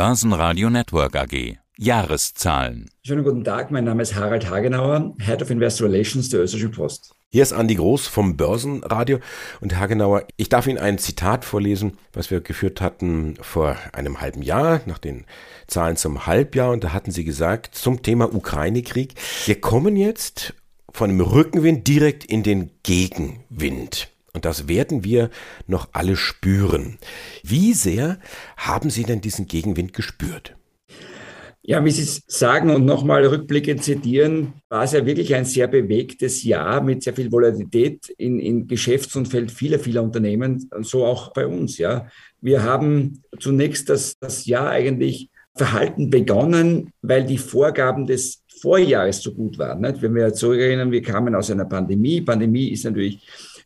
[0.00, 1.58] Börsenradio Network AG.
[1.76, 2.88] Jahreszahlen.
[3.04, 7.14] Schönen guten Tag, mein Name ist Harald Hagenauer, Head of Investor Relations der Österreichischen Post.
[7.28, 9.18] Hier ist Andi Groß vom Börsenradio
[9.60, 14.22] und Herr Hagenauer, ich darf Ihnen ein Zitat vorlesen, was wir geführt hatten vor einem
[14.22, 15.26] halben Jahr, nach den
[15.66, 19.12] Zahlen zum Halbjahr und da hatten Sie gesagt zum Thema Ukraine-Krieg,
[19.44, 20.54] wir kommen jetzt
[20.94, 24.08] von dem Rückenwind direkt in den Gegenwind.
[24.40, 25.28] Und das werden wir
[25.66, 26.96] noch alle spüren.
[27.42, 28.18] Wie sehr
[28.56, 30.56] haben Sie denn diesen Gegenwind gespürt?
[31.60, 36.42] Ja, wie Sie sagen und nochmal rückblickend zitieren, war es ja wirklich ein sehr bewegtes
[36.42, 41.76] Jahr mit sehr viel Volatilität in, in Geschäftsumfeld vieler, vieler Unternehmen, so auch bei uns.
[41.76, 42.06] Ja.
[42.40, 49.32] Wir haben zunächst das, das Jahr eigentlich verhalten begonnen, weil die Vorgaben des Vorjahres so
[49.32, 49.80] gut waren.
[49.80, 50.02] Nicht?
[50.02, 52.20] Wenn wir zurückerinnern, wir kamen aus einer Pandemie.
[52.20, 53.20] Pandemie ist natürlich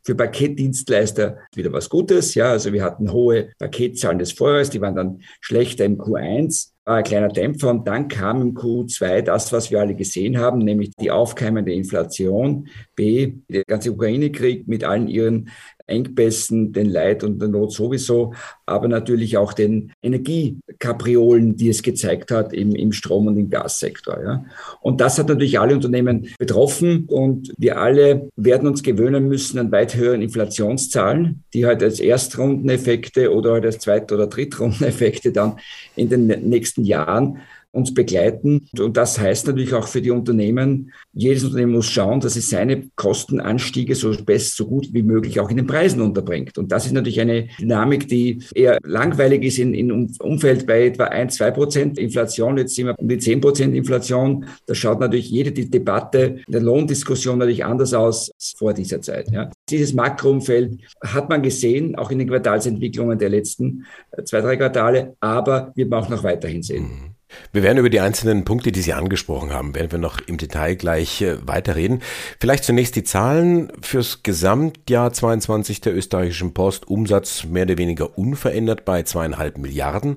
[0.05, 2.35] für Paketdienstleister wieder was Gutes.
[2.35, 6.97] Ja, also wir hatten hohe Paketzahlen des Vorjahres, die waren dann schlechter im Q1 war
[6.97, 10.91] ein kleiner Dämpfer und dann kam im Q2 das, was wir alle gesehen haben, nämlich
[10.97, 15.49] die aufkeimende Inflation, B, der ganze Ukraine-Krieg mit allen ihren
[15.87, 18.33] Engpässen, den Leid und der Not sowieso,
[18.67, 24.23] aber natürlich auch den Energiekapriolen, die es gezeigt hat im, im Strom- und im Gassektor.
[24.23, 24.45] Ja.
[24.81, 29.73] Und das hat natürlich alle Unternehmen betroffen und wir alle werden uns gewöhnen müssen an
[29.73, 35.59] weit höheren Inflationszahlen, die halt als Erstrundeneffekte oder halt als Zweit- oder Drittrundeneffekte dann
[35.97, 37.39] in den nächsten Jahren
[37.75, 38.67] uns begleiten.
[38.79, 42.89] Und das heißt natürlich auch für die Unternehmen, jedes Unternehmen muss schauen, dass es seine
[42.97, 46.57] Kostenanstiege so best, so gut wie möglich auch in den Preisen unterbringt.
[46.57, 51.05] Und das ist natürlich eine Dynamik, die eher langweilig ist in, in Umfeld bei etwa
[51.05, 52.59] ein, zwei Prozent Inflation.
[52.59, 54.47] Jetzt sind wir um die zehn Prozent Inflation.
[54.67, 59.31] Da schaut natürlich jede die Debatte der Lohndiskussion natürlich anders aus vor dieser Zeit.
[59.31, 59.51] Ja.
[59.69, 65.17] Dieses Makroumfeld hat man gesehen, auch in den Quartalsentwicklungen der letzten äh, zwei, drei Quartale,
[65.21, 66.85] aber wird man auch noch weiterhin sehen.
[66.85, 67.15] Mhm.
[67.53, 70.75] Wir werden über die einzelnen Punkte, die Sie angesprochen haben, werden wir noch im Detail
[70.75, 72.03] gleich äh, weiterreden.
[72.41, 76.89] Vielleicht zunächst die Zahlen fürs Gesamtjahr 22 der österreichischen Post.
[76.89, 80.17] Umsatz mehr oder weniger unverändert bei zweieinhalb Milliarden.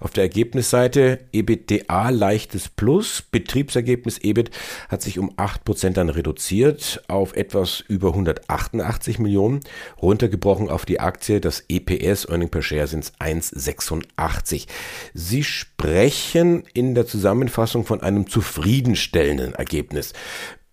[0.00, 3.22] Auf der Ergebnisseite EBITDA leichtes Plus.
[3.22, 4.50] Betriebsergebnis EBIT
[4.88, 9.60] hat sich um acht Prozent dann reduziert auf etwas über 188 Millionen.
[10.00, 11.40] Runtergebrochen auf die Aktie.
[11.40, 14.66] Das EPS, Earning per Share, sind 1,86.
[15.14, 20.12] Sie sprechen in der Zusammenfassung von einem zufriedenstellenden Ergebnis.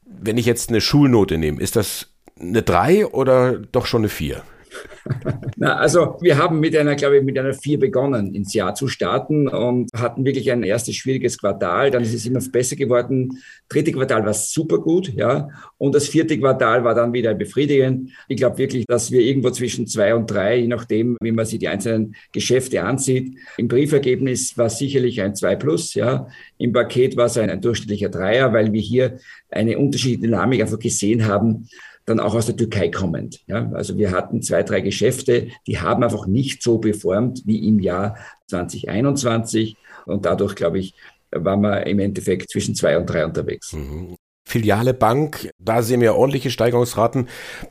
[0.06, 4.44] Wenn ich jetzt eine Schulnote nehme, ist das eine 3 oder doch schon eine 4?
[5.58, 8.88] Na, also wir haben mit einer, glaube ich, mit einer vier begonnen ins Jahr zu
[8.88, 11.92] starten und hatten wirklich ein erstes schwieriges Quartal.
[11.92, 13.40] Dann ist es immer besser geworden.
[13.70, 15.50] Dritte Quartal war super gut, ja.
[15.78, 18.12] Und das vierte Quartal war dann wieder befriedigend.
[18.28, 21.60] Ich glaube wirklich, dass wir irgendwo zwischen zwei und drei, je nachdem, wie man sich
[21.60, 23.38] die einzelnen Geschäfte ansieht.
[23.58, 26.28] Im Briefergebnis war sicherlich ein 2 plus, ja.
[26.58, 29.18] Im Paket war es ein, ein durchschnittlicher Dreier, weil wir hier
[29.50, 31.68] eine unterschiedliche Dynamik einfach gesehen haben
[32.06, 33.42] dann auch aus der Türkei kommend.
[33.48, 37.80] Ja, also wir hatten zwei, drei Geschäfte, die haben einfach nicht so performt wie im
[37.80, 40.96] Jahr 2021 und dadurch, glaube ich,
[41.32, 43.74] waren wir im Endeffekt zwischen zwei und drei unterwegs.
[43.74, 44.18] Mhm.
[44.46, 47.28] Filiale Bank, da sehen wir ordentliche Steigerungsraten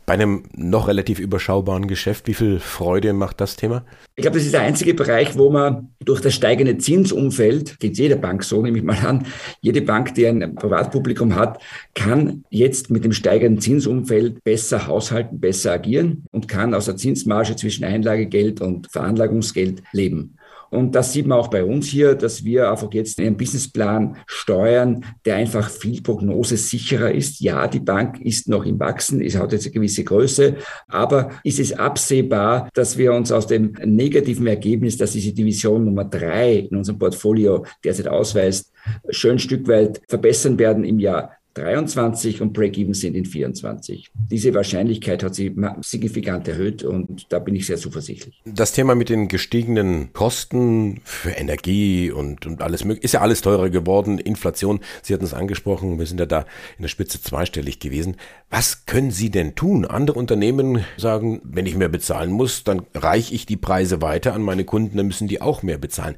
[0.06, 2.26] bei einem noch relativ überschaubaren Geschäft.
[2.26, 3.84] Wie viel Freude macht das Thema?
[4.16, 8.16] Ich glaube, das ist der einzige Bereich, wo man durch das steigende Zinsumfeld, geht jeder
[8.16, 9.26] Bank so, nehme ich mal an,
[9.60, 11.62] jede Bank, die ein Privatpublikum hat,
[11.94, 17.54] kann jetzt mit dem steigenden Zinsumfeld besser haushalten, besser agieren und kann aus der Zinsmarge
[17.54, 20.36] zwischen Einlagegeld und Veranlagungsgeld leben.
[20.72, 25.04] Und das sieht man auch bei uns hier, dass wir einfach jetzt einen Businessplan steuern,
[25.26, 27.40] der einfach viel prognosesicherer ist.
[27.40, 30.56] Ja, die Bank ist noch im Wachsen, es hat jetzt eine gewisse Größe,
[30.88, 36.06] aber ist es absehbar, dass wir uns aus dem negativen Ergebnis, dass diese Division Nummer
[36.06, 38.72] drei in unserem Portfolio derzeit ausweist,
[39.10, 44.10] schön Stück weit verbessern werden im Jahr 23 und Break-Even sind in 24.
[44.30, 45.52] Diese Wahrscheinlichkeit hat sich
[45.82, 48.40] signifikant erhöht und da bin ich sehr zuversichtlich.
[48.44, 53.43] Das Thema mit den gestiegenen Kosten für Energie und, und alles mögliche ist ja alles
[53.43, 54.19] teurer geworden.
[54.19, 56.46] Inflation, Sie hatten es angesprochen, wir sind ja da
[56.78, 58.16] in der Spitze zweistellig gewesen.
[58.49, 59.84] Was können Sie denn tun?
[59.84, 64.43] Andere Unternehmen sagen, wenn ich mehr bezahlen muss, dann reiche ich die Preise weiter an
[64.43, 66.16] meine Kunden, dann müssen die auch mehr bezahlen.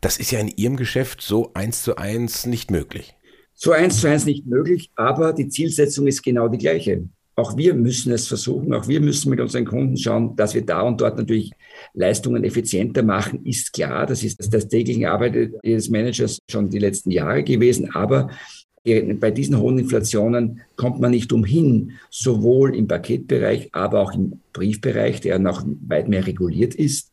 [0.00, 3.14] Das ist ja in Ihrem Geschäft so eins zu eins nicht möglich.
[3.54, 7.08] So eins zu eins nicht möglich, aber die Zielsetzung ist genau die gleiche.
[7.36, 10.82] Auch wir müssen es versuchen, auch wir müssen mit unseren Kunden schauen, dass wir da
[10.82, 11.50] und dort natürlich
[11.92, 14.06] Leistungen effizienter machen, ist klar.
[14.06, 17.90] Das ist das tägliche Arbeit des Managers schon die letzten Jahre gewesen.
[17.92, 18.30] Aber
[18.84, 25.20] bei diesen hohen Inflationen kommt man nicht umhin, sowohl im Paketbereich, aber auch im Briefbereich,
[25.20, 27.12] der noch weit mehr reguliert ist,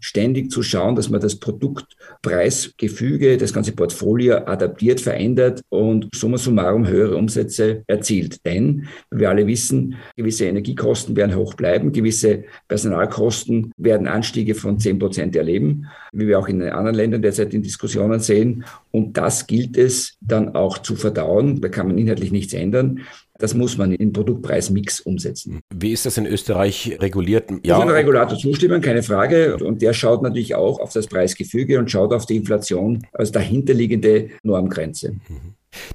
[0.00, 6.86] ständig zu schauen, dass man das Produktpreisgefüge, das ganze Portfolio adaptiert, verändert und summa summarum
[6.86, 8.44] höhere Umsätze erzielt.
[8.44, 14.98] Denn wir alle wissen, gewisse Energiekosten werden hoch bleiben, gewisse Personalkosten werden Anstiege von 10
[14.98, 18.64] Prozent erleben, wie wir auch in anderen Ländern derzeit in Diskussionen sehen.
[18.90, 21.60] Und das gilt es dann auch zu verdauen.
[21.60, 22.99] Da kann man inhaltlich nichts ändern.
[23.38, 25.60] Das muss man in Produktpreismix umsetzen.
[25.74, 27.50] Wie ist das in Österreich reguliert?
[27.62, 27.76] Ja.
[27.76, 29.56] Muss ein Regulator zustimmen, keine Frage.
[29.56, 34.28] Und der schaut natürlich auch auf das Preisgefüge und schaut auf die Inflation als dahinterliegende
[34.42, 35.16] Normgrenze.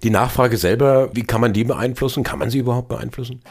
[0.03, 2.23] Die Nachfrage selber, wie kann man die beeinflussen?
[2.23, 3.41] Kann man sie überhaupt beeinflussen?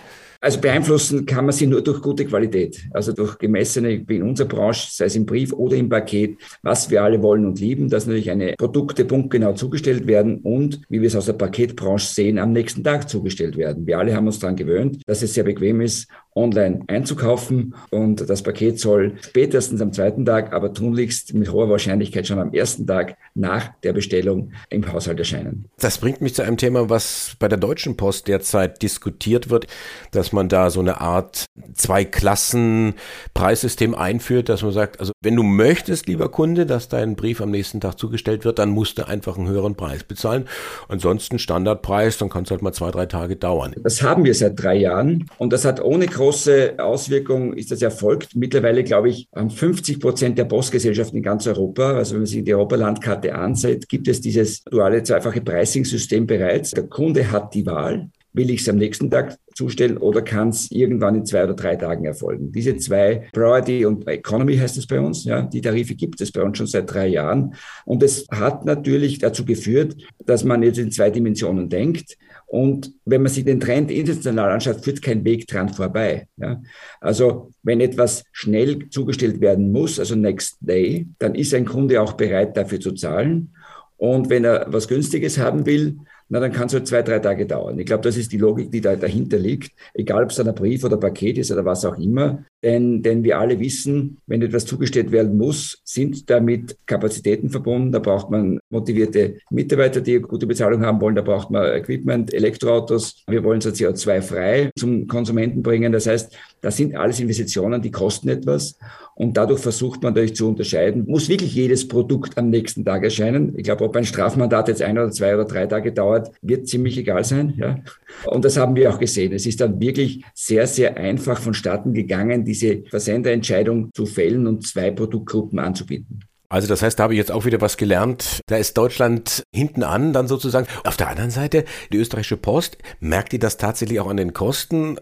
[0.44, 4.46] Also beeinflussen kann man sie nur durch gute Qualität, also durch gemessene, wie in unserer
[4.46, 8.04] Branche, sei es im Brief oder im Paket, was wir alle wollen und lieben, dass
[8.04, 12.52] natürlich eine Produkte punktgenau zugestellt werden und, wie wir es aus der Paketbranche sehen, am
[12.52, 13.86] nächsten Tag zugestellt werden.
[13.86, 18.42] Wir alle haben uns daran gewöhnt, dass es sehr bequem ist, online einzukaufen und das
[18.42, 23.16] Paket soll spätestens am zweiten Tag, aber tunlichst mit hoher Wahrscheinlichkeit schon am ersten Tag
[23.34, 25.66] nach der Bestellung im Haushalt erscheinen.
[25.78, 29.66] Das bringt mich zu einem Thema, was bei der Deutschen Post derzeit diskutiert wird,
[30.10, 31.44] dass man da so eine Art
[31.74, 37.50] Zwei-Klassen-Preissystem einführt, dass man sagt, also wenn du möchtest, lieber Kunde, dass dein Brief am
[37.50, 40.46] nächsten Tag zugestellt wird, dann musst du einfach einen höheren Preis bezahlen.
[40.88, 43.74] Ansonsten Standardpreis, dann kann es halt mal zwei, drei Tage dauern.
[43.82, 48.34] Das haben wir seit drei Jahren und das hat ohne große Auswirkung ist das erfolgt.
[48.34, 52.42] Mittlerweile, glaube ich, haben 50 Prozent der Postgesellschaften in ganz Europa, also wenn man sich
[52.42, 56.70] die Europalandkarte ansieht, gibt es dieses duale zweifache Pricing-System bereits.
[56.70, 58.08] Der Kunde hat die Wahl.
[58.32, 61.76] Will ich es am nächsten Tag zustellen oder kann es irgendwann in zwei oder drei
[61.76, 62.50] Tagen erfolgen?
[62.50, 66.42] Diese zwei, Priority und Economy heißt es bei uns, ja, die Tarife gibt es bei
[66.42, 67.54] uns schon seit drei Jahren.
[67.84, 69.94] Und es hat natürlich dazu geführt,
[70.24, 72.16] dass man jetzt in zwei Dimensionen denkt.
[72.46, 76.28] Und wenn man sich den Trend international anschaut, führt kein Weg dran vorbei.
[76.36, 76.62] Ja?
[77.00, 82.12] Also wenn etwas schnell zugestellt werden muss, also next day, dann ist ein Kunde auch
[82.12, 83.54] bereit, dafür zu zahlen.
[83.96, 85.98] Und wenn er was Günstiges haben will,
[86.28, 87.78] na, dann kann es halt zwei, drei Tage dauern.
[87.78, 90.82] Ich glaube, das ist die Logik, die da dahinter liegt, egal ob es ein Brief
[90.84, 92.44] oder Paket ist oder was auch immer.
[92.64, 97.92] Denn, denn wir alle wissen, wenn etwas zugestellt werden muss, sind damit Kapazitäten verbunden.
[97.92, 101.14] Da braucht man motivierte Mitarbeiter, die gute Bezahlung haben wollen.
[101.14, 103.22] Da braucht man Equipment, Elektroautos.
[103.28, 105.92] Wir wollen so CO2-frei zum Konsumenten bringen.
[105.92, 108.78] Das heißt, das sind alles Investitionen, die kosten etwas.
[109.16, 113.54] Und dadurch versucht man natürlich zu unterscheiden, muss wirklich jedes Produkt am nächsten Tag erscheinen.
[113.56, 116.98] Ich glaube, ob ein Strafmandat jetzt ein oder zwei oder drei Tage dauert, wird ziemlich
[116.98, 117.54] egal sein.
[117.56, 117.78] Ja.
[118.26, 119.32] Und das haben wir auch gesehen.
[119.32, 124.90] Es ist dann wirklich sehr, sehr einfach vonstatten gegangen, diese Versenderentscheidung zu fällen und zwei
[124.90, 126.20] Produktgruppen anzubieten.
[126.54, 128.38] Also das heißt, da habe ich jetzt auch wieder was gelernt.
[128.46, 130.68] Da ist Deutschland hinten an, dann sozusagen.
[130.84, 135.00] Auf der anderen Seite, die österreichische Post, merkt die das tatsächlich auch an den Kosten?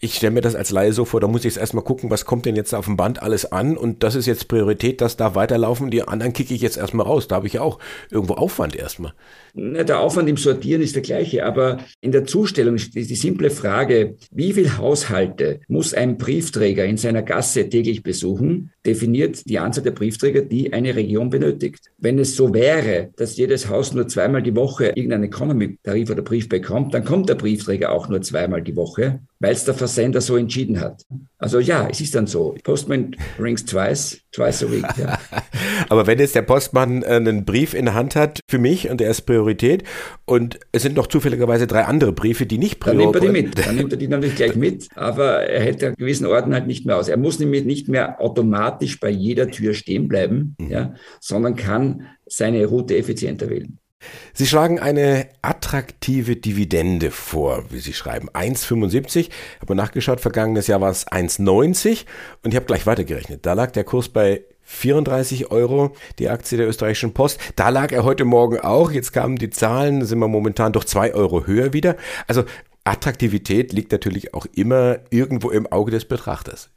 [0.00, 2.24] Ich stelle mir das als Laie so vor, da muss ich jetzt erstmal gucken, was
[2.24, 5.34] kommt denn jetzt auf dem Band alles an und das ist jetzt Priorität, das darf
[5.34, 7.28] weiterlaufen, die anderen kicke ich jetzt erstmal raus.
[7.28, 7.78] Da habe ich auch
[8.10, 9.12] irgendwo Aufwand erstmal.
[9.54, 14.16] Der Aufwand im Sortieren ist der gleiche, aber in der Zustellung ist die simple Frage,
[14.30, 19.92] wie viele Haushalte muss ein Briefträger in seiner Gasse täglich besuchen, definiert die Anzahl der
[19.92, 21.90] Briefträger, die eine Region benötigt.
[21.98, 26.48] Wenn es so wäre, dass jedes Haus nur zweimal die Woche irgendeinen Economy-Tarif oder Brief
[26.48, 30.36] bekommt, dann kommt der Briefträger auch nur zweimal die Woche, weil es der Versender so
[30.36, 31.02] entschieden hat.
[31.38, 32.54] Also ja, es ist dann so.
[32.64, 34.86] Postman rings twice, twice a week.
[34.96, 35.18] Ja.
[35.88, 39.00] Aber wenn jetzt der Postmann äh, einen Brief in der Hand hat für mich und
[39.00, 39.84] der ist Priorität
[40.24, 43.46] und es sind noch zufälligerweise drei andere Briefe, die nicht Priorität Dann nimmt er die
[43.46, 43.66] mit.
[43.66, 46.86] Dann nimmt er die natürlich gleich mit, aber er hält an gewissen Orten halt nicht
[46.86, 47.08] mehr aus.
[47.08, 50.70] Er muss nämlich nicht mehr automatisch bei jeder Tür stehen bleiben, mhm.
[50.70, 53.78] ja, sondern kann seine Route effizienter wählen.
[54.38, 58.28] Sie schlagen eine attraktive Dividende vor, wie Sie schreiben.
[58.28, 59.16] 1,75.
[59.16, 59.30] Ich
[59.62, 62.04] habe nachgeschaut, vergangenes Jahr war es 1,90
[62.42, 63.46] und ich habe gleich weitergerechnet.
[63.46, 67.40] Da lag der Kurs bei 34 Euro, die Aktie der österreichischen Post.
[67.56, 68.90] Da lag er heute Morgen auch.
[68.90, 71.96] Jetzt kamen die Zahlen, sind wir momentan doch zwei Euro höher wieder.
[72.26, 72.44] Also
[72.84, 76.68] Attraktivität liegt natürlich auch immer irgendwo im Auge des Betrachters.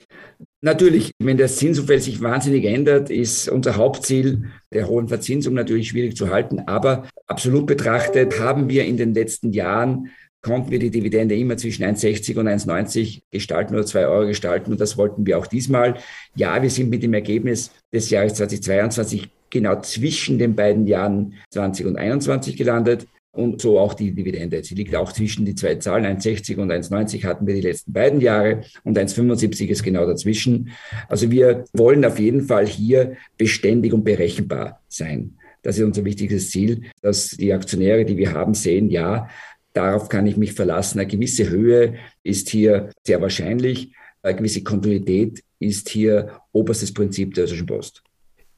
[0.61, 6.17] Natürlich, wenn das Zinsumfeld sich wahnsinnig ändert, ist unser Hauptziel der hohen Verzinsung natürlich schwierig
[6.17, 6.59] zu halten.
[6.67, 10.09] Aber absolut betrachtet haben wir in den letzten Jahren
[10.41, 14.71] konnten wir die Dividende immer zwischen 1,60 und 1,90 gestalten oder 2 Euro gestalten.
[14.71, 15.95] Und das wollten wir auch diesmal.
[16.35, 21.85] Ja, wir sind mit dem Ergebnis des Jahres 2022 genau zwischen den beiden Jahren 20
[21.85, 23.07] und 21 gelandet.
[23.39, 24.61] Und so auch die Dividende.
[24.65, 26.03] Sie liegt auch zwischen die zwei Zahlen.
[26.03, 30.71] 1,60 und 1,90 hatten wir die letzten beiden Jahre und 1,75 ist genau dazwischen.
[31.07, 35.37] Also wir wollen auf jeden Fall hier beständig und berechenbar sein.
[35.61, 39.29] Das ist unser wichtigstes Ziel, dass die Aktionäre, die wir haben, sehen, ja,
[39.71, 40.99] darauf kann ich mich verlassen.
[40.99, 41.93] Eine gewisse Höhe
[42.23, 43.93] ist hier sehr wahrscheinlich.
[44.21, 48.03] Eine gewisse Kontinuität ist hier oberstes Prinzip der österreichischen Post.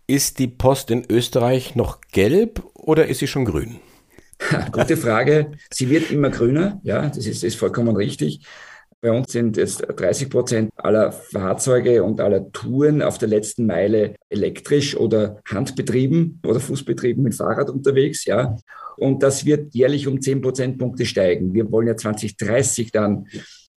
[0.08, 3.76] Ist die Post in Österreich noch gelb oder ist sie schon grün?
[4.72, 5.52] Gute Frage.
[5.72, 8.46] Sie wird immer grüner, ja, das ist, ist vollkommen richtig.
[9.02, 14.16] Bei uns sind jetzt 30 Prozent aller Fahrzeuge und aller Touren auf der letzten Meile
[14.30, 18.56] elektrisch oder handbetrieben oder fußbetrieben mit Fahrrad unterwegs, ja.
[18.98, 21.54] Und das wird jährlich um 10 Prozentpunkte steigen.
[21.54, 23.26] Wir wollen ja 2030 dann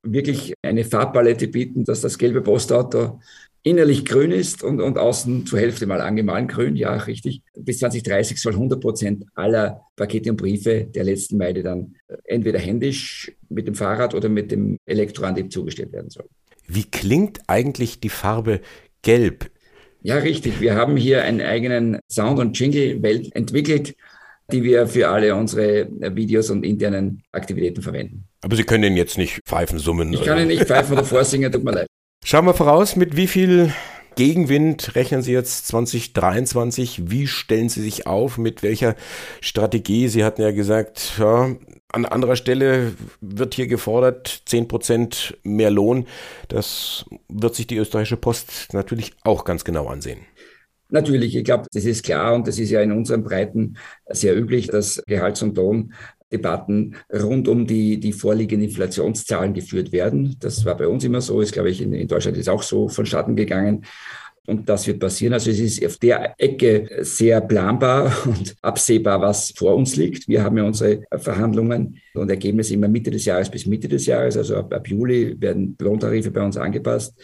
[0.03, 3.21] wirklich eine Farbpalette bieten, dass das gelbe Postauto
[3.65, 7.43] innerlich grün ist und, und außen zur Hälfte mal angemahlen grün, ja, richtig.
[7.57, 12.59] Bis 2030 soll 100 Prozent aller Pakete und Briefe der letzten Meile dann äh, entweder
[12.59, 16.29] händisch mit dem Fahrrad oder mit dem Elektroantrieb zugestellt werden sollen.
[16.69, 18.61] Wie klingt eigentlich die Farbe
[19.03, 19.51] gelb?
[20.03, 20.61] Ja, richtig.
[20.61, 23.95] Wir haben hier einen eigenen Sound- und Jingle-Welt entwickelt,
[24.53, 28.25] die wir für alle unsere Videos und internen Aktivitäten verwenden.
[28.43, 30.13] Aber Sie können den jetzt nicht pfeifen, summen?
[30.13, 31.87] Ich kann ihn nicht pfeifen oder vorsingen, tut mir leid.
[32.27, 33.71] Schauen wir voraus, mit wie viel
[34.17, 37.11] Gegenwind rechnen Sie jetzt 2023?
[37.11, 38.39] Wie stellen Sie sich auf?
[38.39, 38.95] Mit welcher
[39.43, 40.09] Strategie?
[40.09, 41.55] Sie hatten ja gesagt, ja,
[41.93, 46.07] an anderer Stelle wird hier gefordert 10 Prozent mehr Lohn.
[46.49, 50.21] Das wird sich die österreichische Post natürlich auch ganz genau ansehen.
[50.89, 53.77] Natürlich, ich glaube, das ist klar und das ist ja in unseren Breiten
[54.09, 55.93] sehr üblich, dass Gehalts- und Lohn
[56.35, 60.37] Debatten rund um die, die vorliegenden Inflationszahlen geführt werden.
[60.41, 62.89] Das war bei uns immer so, ist, glaube ich, in, in Deutschland ist auch so
[62.89, 63.85] vonstatten gegangen.
[64.47, 65.33] Und das wird passieren.
[65.33, 70.29] Also es ist auf der Ecke sehr planbar und absehbar, was vor uns liegt.
[70.29, 74.37] Wir haben ja unsere Verhandlungen und Ergebnisse immer Mitte des Jahres bis Mitte des Jahres.
[74.37, 77.15] Also ab, ab Juli werden Lohntarife bei uns angepasst.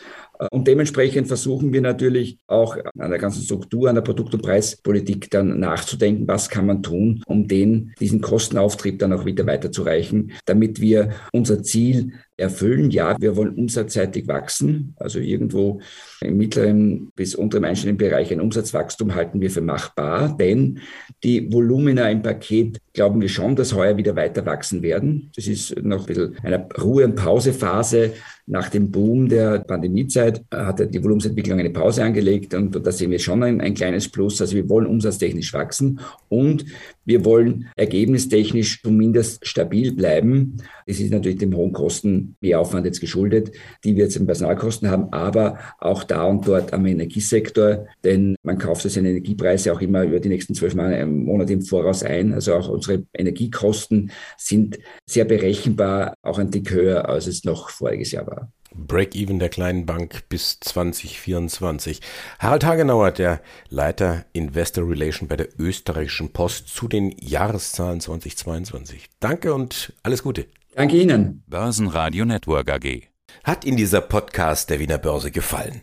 [0.50, 5.30] Und dementsprechend versuchen wir natürlich auch an der ganzen Struktur, an der Produkt- und Preispolitik
[5.30, 10.80] dann nachzudenken, was kann man tun, um den, diesen Kostenauftrieb dann auch wieder weiterzureichen, damit
[10.80, 12.90] wir unser Ziel erfüllen.
[12.90, 15.80] Ja, wir wollen umsatzseitig wachsen, also irgendwo
[16.20, 20.80] im mittleren bis unteren einstelligen Bereich ein Umsatzwachstum halten wir für machbar, denn
[21.22, 25.30] die Volumina im Paket glauben wir schon, dass heuer wieder weiter wachsen werden.
[25.36, 28.12] Das ist noch ein bisschen eine Ruhe- und Pausephase
[28.50, 33.20] nach dem Boom der Pandemiezeit hat die Volumensentwicklung eine Pause angelegt und da sehen wir
[33.20, 34.40] schon ein, ein kleines Plus.
[34.40, 36.64] Also wir wollen umsatztechnisch wachsen und
[37.04, 40.58] wir wollen ergebnistechnisch zumindest stabil bleiben.
[40.86, 43.52] Das ist natürlich dem hohen Kosten Mehraufwand jetzt geschuldet,
[43.84, 48.58] die wir jetzt in Personalkosten haben, aber auch da und dort am Energiesektor, denn man
[48.58, 52.32] kauft seine Energiepreise auch immer über die nächsten zwölf Monate im Voraus ein.
[52.32, 58.12] Also auch unsere Energiekosten sind sehr berechenbar, auch ein Tick höher, als es noch voriges
[58.12, 58.52] Jahr war.
[58.74, 62.00] Break-Even der kleinen Bank bis 2024.
[62.38, 69.08] Harald Hagenauer, der Leiter Investor Relation bei der österreichischen Post zu den Jahreszahlen 2022.
[69.20, 70.46] Danke und alles Gute.
[70.74, 71.42] Danke Ihnen.
[71.46, 73.02] Börsenradio Network AG.
[73.44, 75.82] Hat Ihnen dieser Podcast der Wiener Börse gefallen?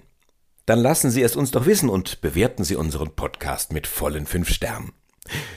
[0.65, 4.49] Dann lassen Sie es uns doch wissen und bewerten Sie unseren Podcast mit vollen fünf
[4.49, 4.91] Sternen.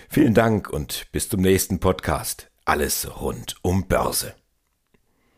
[0.08, 2.50] Vielen Dank und bis zum nächsten Podcast.
[2.64, 4.34] Alles rund um Börse.